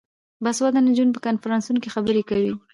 [0.43, 2.53] باسواده نجونې په کنفرانسونو کې خبرې کوي.